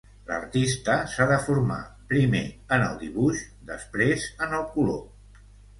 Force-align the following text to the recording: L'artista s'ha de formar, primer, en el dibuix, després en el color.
L'artista 0.27 0.95
s'ha 1.11 1.27
de 1.33 1.37
formar, 1.43 1.77
primer, 2.15 2.43
en 2.79 2.89
el 2.89 2.99
dibuix, 3.05 3.47
després 3.73 4.29
en 4.47 4.59
el 4.63 4.71
color. 4.79 5.43